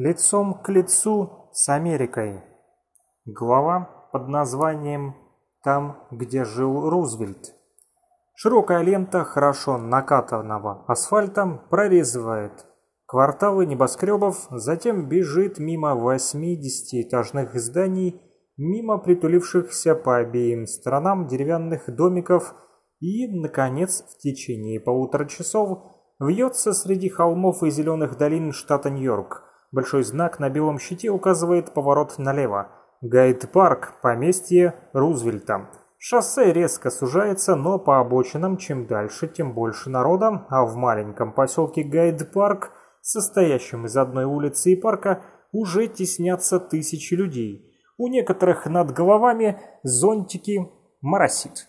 [0.00, 2.44] Лицом к лицу с Америкой.
[3.24, 5.16] Глава под названием
[5.64, 7.56] «Там, где жил Рузвельт».
[8.36, 12.64] Широкая лента хорошо накатанного асфальта прорезывает
[13.06, 18.22] кварталы небоскребов, затем бежит мимо 80-этажных зданий,
[18.56, 22.54] мимо притулившихся по обеим сторонам деревянных домиков
[23.00, 25.80] и, наконец, в течение полутора часов
[26.20, 32.18] вьется среди холмов и зеленых долин штата Нью-Йорк– Большой знак на белом щите указывает поворот
[32.18, 32.68] налево.
[33.02, 35.68] Гайд-парк, поместье Рузвельта.
[35.98, 41.82] Шоссе резко сужается, но по обочинам чем дальше, тем больше народа, а в маленьком поселке
[41.82, 42.72] Гайд-парк,
[43.02, 45.22] состоящем из одной улицы и парка,
[45.52, 47.64] уже теснятся тысячи людей.
[47.98, 50.70] У некоторых над головами зонтики
[51.02, 51.67] моросит.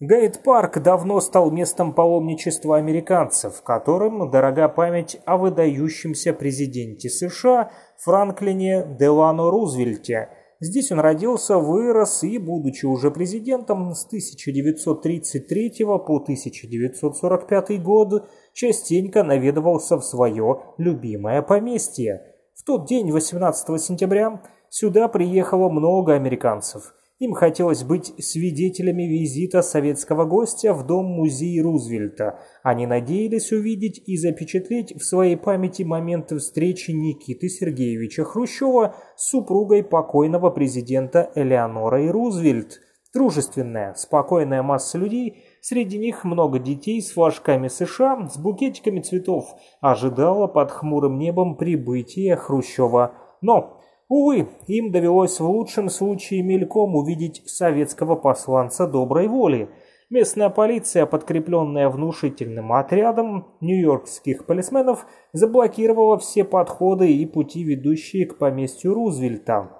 [0.00, 9.50] Гайд-парк давно стал местом паломничества американцев, которым дорога память о выдающемся президенте США Франклине Делано
[9.50, 10.28] Рузвельте.
[10.60, 19.96] Здесь он родился, вырос и, будучи уже президентом с 1933 по 1945 год, частенько наведывался
[19.96, 22.22] в свое любимое поместье.
[22.54, 30.24] В тот день, 18 сентября, сюда приехало много американцев– им хотелось быть свидетелями визита советского
[30.24, 32.38] гостя в дом-музей Рузвельта.
[32.62, 39.82] Они надеялись увидеть и запечатлеть в своей памяти моменты встречи Никиты Сергеевича Хрущева с супругой
[39.82, 42.80] покойного президента Элеонорой Рузвельт.
[43.12, 49.46] Дружественная, спокойная масса людей, среди них много детей с флажками США, с букетиками цветов,
[49.80, 53.14] ожидала под хмурым небом прибытия Хрущева.
[53.40, 53.77] Но
[54.08, 59.68] Увы, им довелось в лучшем случае мельком увидеть советского посланца доброй воли.
[60.08, 68.94] Местная полиция, подкрепленная внушительным отрядом нью-йоркских полисменов, заблокировала все подходы и пути, ведущие к поместью
[68.94, 69.77] Рузвельта.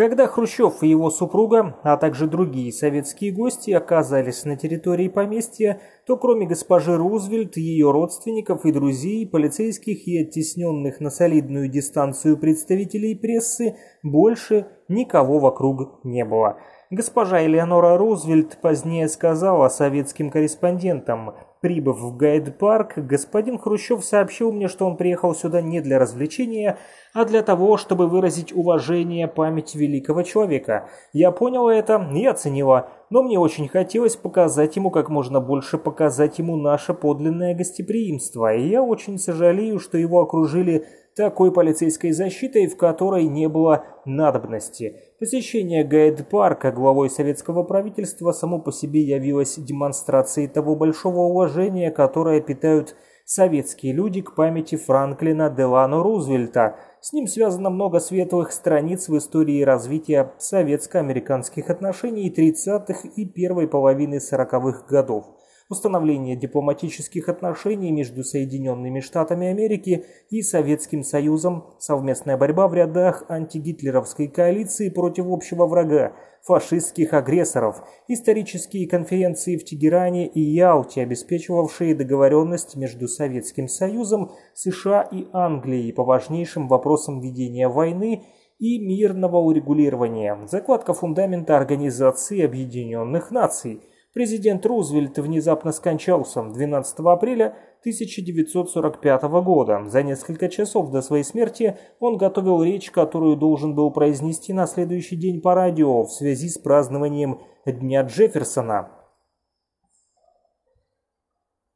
[0.00, 6.16] Когда Хрущев и его супруга, а также другие советские гости оказались на территории поместья, то
[6.16, 13.76] кроме госпожи Рузвельт, ее родственников и друзей, полицейских и оттесненных на солидную дистанцию представителей прессы,
[14.02, 16.56] больше никого вокруг не было.
[16.88, 24.86] Госпожа Элеонора Рузвельт позднее сказала советским корреспондентам– Прибыв в гайд-парк, господин Хрущев сообщил мне, что
[24.86, 26.78] он приехал сюда не для развлечения,
[27.12, 30.88] а для того, чтобы выразить уважение памяти великого человека.
[31.12, 36.38] Я поняла это и оценила, но мне очень хотелось показать ему как можно больше, показать
[36.38, 42.76] ему наше подлинное гостеприимство, и я очень сожалею, что его окружили такой полицейской защитой, в
[42.76, 44.96] которой не было надобности.
[45.18, 52.94] Посещение гайд-парка главой советского правительства само по себе явилось демонстрацией того большого уважения, которое питают
[53.30, 56.74] советские люди к памяти Франклина Делано Рузвельта.
[57.00, 64.16] С ним связано много светлых страниц в истории развития советско-американских отношений 30-х и первой половины
[64.16, 65.26] 40-х годов
[65.70, 74.26] установление дипломатических отношений между Соединенными Штатами Америки и Советским Союзом, совместная борьба в рядах антигитлеровской
[74.26, 83.06] коалиции против общего врага, фашистских агрессоров, исторические конференции в Тегеране и Ялте, обеспечивавшие договоренность между
[83.06, 88.24] Советским Союзом, США и Англией по важнейшим вопросам ведения войны
[88.58, 93.82] и мирного урегулирования, закладка фундамента Организации Объединенных Наций–
[94.12, 99.84] Президент Рузвельт внезапно скончался 12 апреля 1945 года.
[99.86, 105.14] За несколько часов до своей смерти он готовил речь, которую должен был произнести на следующий
[105.14, 108.99] день по радио в связи с празднованием Дня Джефферсона.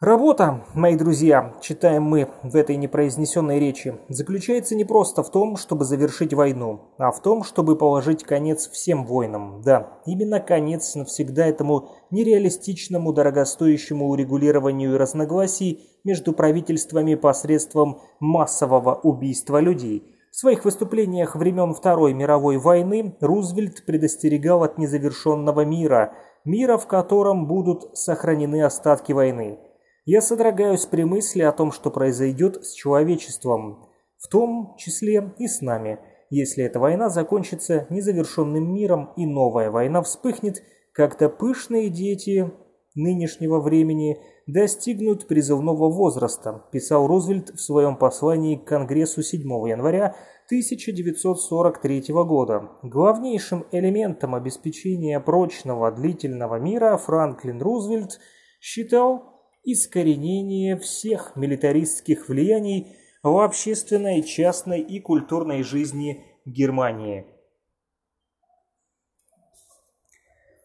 [0.00, 5.84] Работа, мои друзья, читаем мы в этой непроизнесенной речи, заключается не просто в том, чтобы
[5.84, 9.60] завершить войну, а в том, чтобы положить конец всем войнам.
[9.62, 20.02] Да, именно конец навсегда этому нереалистичному, дорогостоящему урегулированию разногласий между правительствами посредством массового убийства людей.
[20.30, 26.14] В своих выступлениях времен Второй мировой войны Рузвельт предостерегал от незавершенного мира,
[26.46, 29.58] мира, в котором будут сохранены остатки войны.
[30.04, 33.86] Я содрогаюсь при мысли о том, что произойдет с человечеством,
[34.18, 35.98] в том числе и с нами,
[36.30, 40.62] если эта война закончится незавершенным миром и новая война вспыхнет,
[40.92, 42.50] когда пышные дети
[42.94, 52.04] нынешнего времени достигнут призывного возраста, писал Рузвельт в своем послании к Конгрессу 7 января 1943
[52.08, 52.70] года.
[52.82, 58.18] Главнейшим элементом обеспечения прочного длительного мира Франклин Рузвельт
[58.60, 59.29] считал
[59.64, 67.26] искоренение всех милитаристских влияний в общественной, частной и культурной жизни Германии.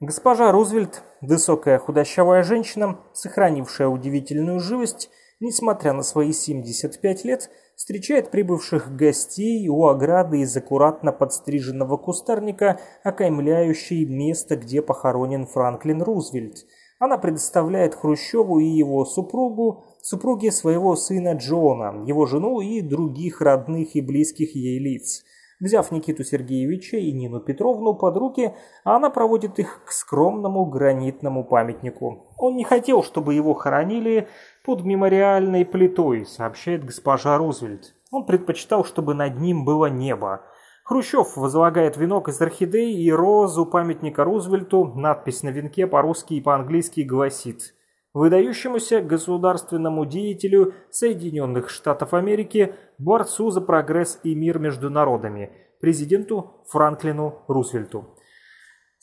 [0.00, 8.96] Госпожа Рузвельт, высокая худощавая женщина, сохранившая удивительную живость, несмотря на свои 75 лет, встречает прибывших
[8.96, 16.66] гостей у ограды из аккуратно подстриженного кустарника, окаймляющей место, где похоронен Франклин Рузвельт.
[17.02, 23.96] Она предоставляет Хрущеву и его супругу, супруге своего сына Джона, его жену и других родных
[23.96, 25.24] и близких ей лиц.
[25.58, 28.54] Взяв Никиту Сергеевича и Нину Петровну под руки,
[28.84, 32.28] она проводит их к скромному гранитному памятнику.
[32.38, 34.28] Он не хотел, чтобы его хоронили
[34.64, 37.96] под мемориальной плитой, сообщает госпожа Рузвельт.
[38.12, 40.42] Он предпочитал, чтобы над ним было небо.
[40.84, 44.92] Хрущев возлагает венок из орхидей и роз у памятника Рузвельту.
[44.96, 47.74] Надпись на венке по-русски и по-английски гласит
[48.14, 57.42] «Выдающемуся государственному деятелю Соединенных Штатов Америки, борцу за прогресс и мир между народами, президенту Франклину
[57.46, 58.08] Рузвельту».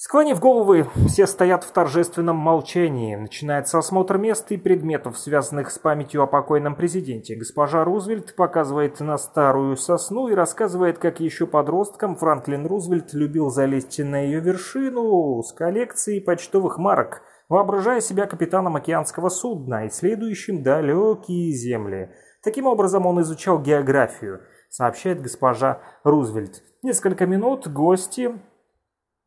[0.01, 3.17] Склонив головы, все стоят в торжественном молчании.
[3.17, 7.35] Начинается осмотр мест и предметов, связанных с памятью о покойном президенте.
[7.35, 13.99] Госпожа Рузвельт показывает на старую сосну и рассказывает, как еще подростком Франклин Рузвельт любил залезть
[13.99, 22.09] на ее вершину с коллекцией почтовых марок, воображая себя капитаном океанского судна, исследующим далекие земли.
[22.41, 26.63] Таким образом он изучал географию, сообщает госпожа Рузвельт.
[26.83, 28.31] Несколько минут гости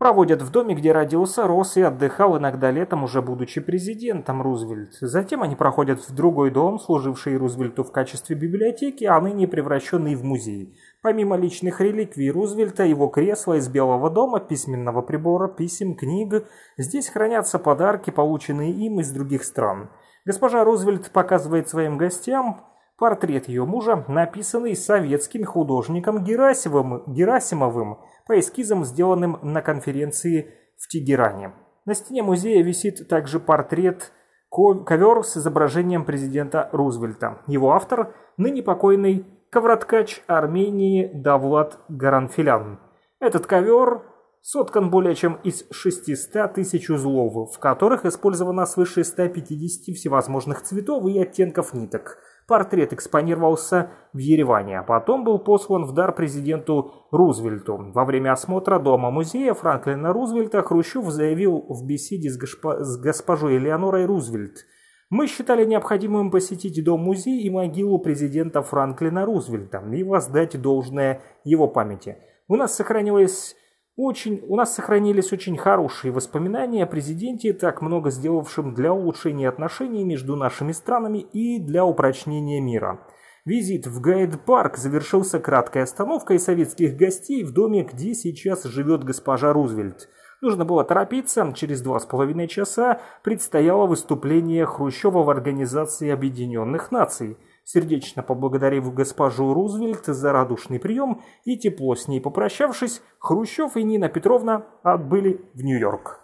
[0.02, 4.94] Проводят в доме, где родился, рос и отдыхал иногда летом, уже будучи президентом Рузвельт.
[5.00, 10.24] Затем они проходят в другой дом, служивший Рузвельту в качестве библиотеки, а ныне превращенный в
[10.24, 10.76] музей.
[11.02, 17.60] Помимо личных реликвий Рузвельта, его кресла из Белого дома, письменного прибора, писем, книг, здесь хранятся
[17.60, 19.88] подарки, полученные им из других стран.
[20.24, 28.84] Госпожа Рузвельт показывает своим гостям портрет ее мужа, написанный советским художником Герасимовым, Герасимовым по эскизам,
[28.84, 31.52] сделанным на конференции в Тегеране.
[31.84, 34.12] На стене музея висит также портрет
[34.50, 37.42] ковер с изображением президента Рузвельта.
[37.46, 42.78] Его автор– ныне покойный ковроткач Армении Давлад Гаранфилян.
[43.18, 44.02] Этот ковер
[44.42, 51.18] соткан более чем из 600 тысяч узлов, в которых использовано свыше 150 всевозможных цветов и
[51.18, 57.92] оттенков ниток– Портрет экспонировался в Ереване, а потом был послан в дар президенту Рузвельту.
[57.94, 62.84] Во время осмотра дома-музея Франклина Рузвельта Хрущев заявил в беседе с, госпо...
[62.84, 64.66] с госпожой Элеонорой Рузвельт
[65.08, 72.16] «Мы считали необходимым посетить дом-музей и могилу президента Франклина Рузвельта и воздать должное его памяти.
[72.48, 73.54] У нас сохранилось
[73.96, 80.02] очень, у нас сохранились очень хорошие воспоминания о президенте, так много сделавшем для улучшения отношений
[80.02, 83.06] между нашими странами и для упрочнения мира.
[83.44, 90.08] Визит в Гайд-парк завершился краткой остановкой советских гостей в доме, где сейчас живет госпожа Рузвельт.
[90.40, 97.36] Нужно было торопиться, через два с половиной часа предстояло выступление Хрущева в Организации Объединенных Наций–
[97.64, 104.08] Сердечно поблагодарив госпожу Рузвельт за радушный прием и тепло с ней попрощавшись, Хрущев и Нина
[104.08, 106.21] Петровна отбыли в Нью-Йорк.